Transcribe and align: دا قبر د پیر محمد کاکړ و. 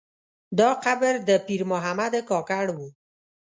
دا 0.59 0.69
قبر 0.85 1.13
د 1.27 1.29
پیر 1.47 1.61
محمد 1.71 2.13
کاکړ 2.29 2.65
و. 2.75 2.77